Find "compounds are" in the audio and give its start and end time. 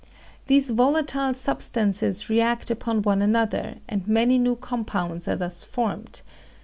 4.55-5.35